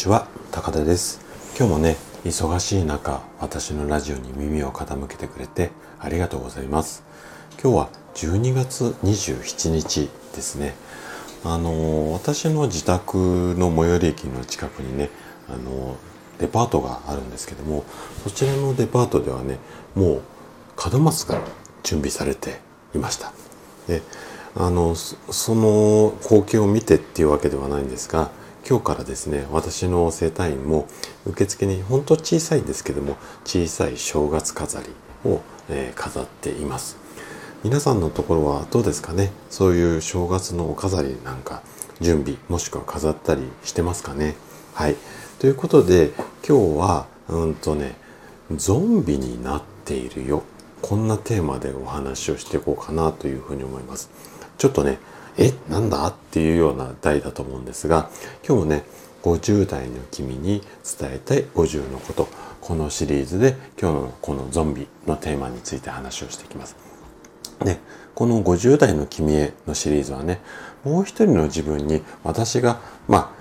[0.00, 1.20] ちは高田です。
[1.58, 7.04] 今日もね忙しい中私のラジオに耳を傾けてくれてありがとうございます。
[7.62, 10.74] 今日は12月27日ですね。
[11.44, 15.10] あの私の自宅の最寄り駅の近くにね
[15.50, 15.96] あの
[16.38, 17.84] デパートがあるんですけども
[18.24, 19.58] そちらのデパートではね
[19.94, 20.22] もう
[20.90, 21.42] 門松が
[21.82, 22.58] 準備されて
[22.94, 23.34] いました。
[23.86, 24.00] で
[24.56, 28.30] あのその光景を見てっていうわけではないんですが
[28.70, 30.86] 今日からですね私の整体院も
[31.26, 36.96] 受付にほんと小さいんですけども小さい正月飾りを、えー、飾っています。
[37.64, 39.32] 皆さんのところはどうですかね？
[39.50, 41.62] そういう正月のお飾りなんか
[42.00, 44.36] 準備もしくは飾ったりしてますかね？
[44.74, 44.94] はい。
[45.40, 46.12] ということで
[46.46, 47.96] 今日はうんとね
[48.54, 50.44] ゾンビになっているよ。
[50.80, 54.10] こんなテーマでお話をしていこうかなというふうに思います。
[54.58, 55.00] ちょっとね
[55.40, 56.06] えなんだ？
[56.06, 58.10] っていうような題だと思うんですが
[58.46, 58.84] 今日もね
[59.22, 60.62] 50代の君に
[60.98, 62.28] 伝えたい50のこと
[62.60, 66.76] このシリーズで今日のこのゾンビのテーマについて話をしていきます。
[67.64, 67.78] で
[68.14, 70.40] この50代の君へのシリーズはね
[70.84, 73.40] もう一人の自分に私がまあ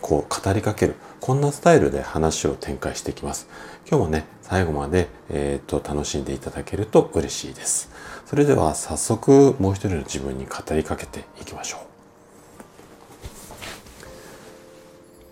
[0.00, 3.48] こう語りかけるこんなスタイルで話を展開していきます。
[3.88, 7.90] 今日もね最後まで、えー、と楽しんでいただけると嬉しいです。
[8.32, 11.80] それでは早速もう一人の自分に語りかけていきましょう。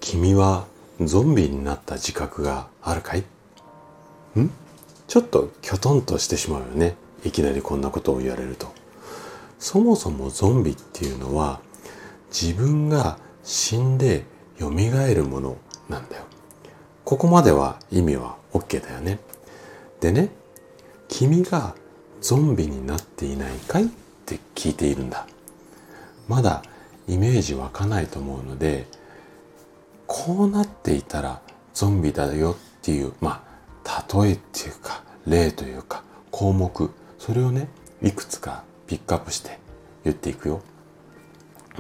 [0.01, 0.67] 君は
[1.01, 3.21] ゾンビになった自覚があるかい？
[4.39, 4.51] ん？
[5.09, 6.95] ちょっときょとんとしてしまうよね。
[7.25, 8.71] いきなりこんなことを言われると。
[9.59, 11.63] そもそもゾンビっていうのは
[12.29, 14.27] 自分が死んで
[14.59, 15.57] 蘇るもの
[15.89, 16.25] なんだよ。
[17.07, 19.21] ここまでは意味は OK だよね。
[20.01, 20.29] でね
[21.09, 21.75] 君が
[22.21, 23.87] ゾンビになっていないかいっ
[24.27, 25.27] て聞いているんだ。
[26.29, 26.63] まだ
[27.09, 28.87] イメージ湧かないと思うので
[30.07, 31.41] こうなっていたら
[31.75, 33.45] ゾンビだよっていうま
[33.85, 37.69] あ例えっていうか例というか項目それをね
[38.03, 39.59] いくつかピックアップして
[40.05, 40.63] 言っていくよ。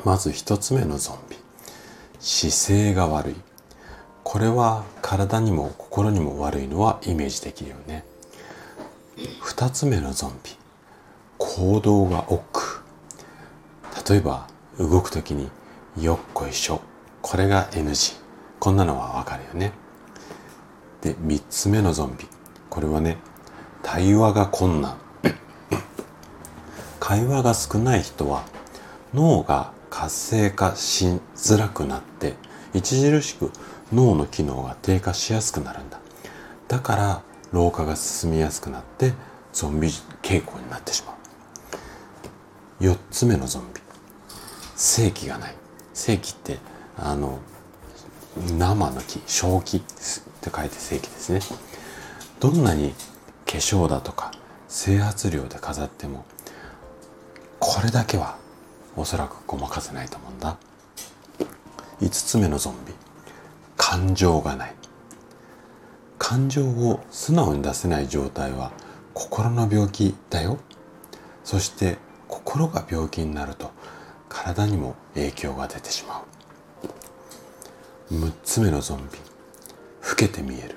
[0.04, 1.36] まず一つ目のゾンビ。
[2.19, 3.34] 姿勢が悪い。
[4.22, 8.04] これは体にも心にも悪いのはイメージできるよね。
[9.42, 10.50] 2つ目のゾンビ。
[11.38, 12.84] 行動が億
[13.94, 14.12] 劫。
[14.12, 14.47] 例えば
[14.78, 15.50] 動く時に
[15.98, 16.81] よっこいしょ。
[17.20, 18.16] これが NG
[18.59, 19.72] こんなのはわかるよね。
[21.03, 22.26] で3つ目のゾンビ。
[22.69, 23.19] これはね
[23.82, 24.97] 対話が困難。
[27.00, 28.44] 会話が少ない人は
[29.12, 32.36] 脳が活性化しづらくなって
[32.75, 33.50] 著しく
[33.92, 36.00] 脳の機能が低下しやすくなるんだ。
[36.69, 37.22] だから
[37.53, 39.12] 老化が進みやすくなって
[39.53, 39.88] ゾンビ
[40.22, 41.12] 傾向になってしま
[42.81, 42.84] う。
[42.84, 43.81] 4つ目のゾンビ。
[44.77, 45.55] 正気がない。
[45.93, 46.59] 正気って
[46.97, 47.41] あの
[48.56, 51.41] 生の木正気って書いて正気ですね。
[52.39, 52.94] どんなに
[53.47, 54.33] 化粧だとか
[54.69, 56.25] 整髪料で飾っても
[57.59, 58.39] これだけは
[58.97, 60.56] おそらくごまかせないと思うんだ。
[62.00, 62.94] 5つ目のゾンビ。
[63.77, 64.75] 感情がない。
[66.30, 68.70] 感情を素直に出せない状態は
[69.14, 70.60] 心の病気だよ。
[71.42, 71.98] そして
[72.28, 73.72] 心が病気になると
[74.28, 76.22] 体にも影響が出てしま
[78.10, 78.14] う。
[78.14, 79.18] 6つ目のゾンビ
[80.08, 80.76] 老けて見える。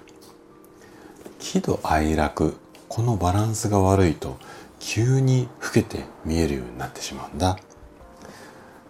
[1.37, 2.55] 喜怒哀楽
[2.89, 4.39] このバランスが悪いと
[4.79, 7.59] 急に老けて見えるようになってしまうんだ。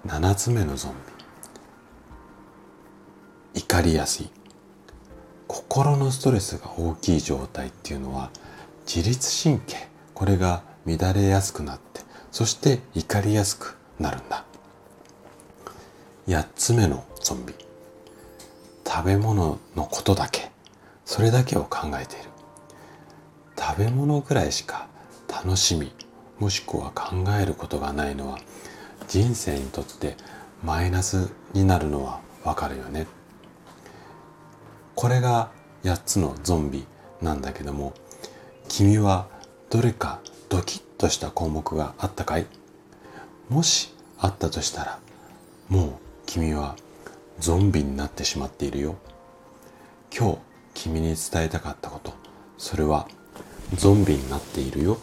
[0.07, 0.94] 7つ目のゾン
[3.53, 4.43] ビ怒りやすい。
[5.53, 8.31] 心のストレスが大きい状態っていうのは
[8.88, 9.88] 自律神経。
[10.16, 14.46] これが乱れやすくなってそして怒りやすくなるんだ。
[16.25, 17.53] 8つ目のゾンビ。
[18.84, 20.52] 食べ物のことだけ。
[21.06, 22.30] それだけを考えている。
[23.56, 24.88] 食べ物ぐらいしか
[25.28, 25.92] 楽しみ
[26.40, 28.39] もしくは考えることがないのは
[29.07, 30.18] 人生にとって
[30.63, 33.06] マイナスになるのはわかるよね。
[35.04, 35.52] これが
[35.84, 36.86] 8つのゾンビ
[37.22, 37.94] なんだけども
[38.70, 39.28] 君は
[39.70, 42.46] どれかドキッとした項目があったかい？
[43.50, 45.00] もしあったとしたら
[45.68, 45.92] もう
[46.26, 46.78] 君は
[47.38, 48.96] ゾンビになってしまっているよ。
[50.18, 50.38] 今日
[50.74, 52.14] 君に伝えたかったこと
[52.58, 53.10] それは
[53.76, 54.98] ゾンビになっているよ。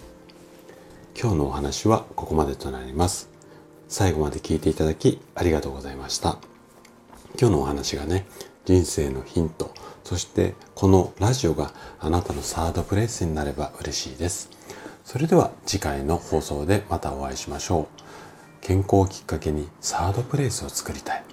[1.14, 3.28] 今日のお話はここまでとなります。
[3.86, 6.38] 最後まで聞いていただきありがとうございました。
[7.38, 8.24] 今日のお話がね
[8.64, 9.72] 人生のヒント
[10.04, 14.50] そしてこのラジオがあなたのサードプレイスになれば嬉しいです
[15.04, 18.00] それでは次回の放送でまたお会いしましょう
[18.60, 21.24] 健康をきっかけにサードプレイスを作りたい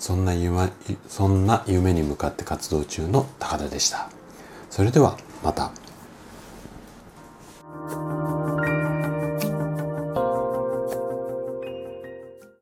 [0.00, 0.70] そんな夢
[1.08, 4.08] そんな夢に向かって活動中の高田でした。
[4.70, 5.72] それではまた。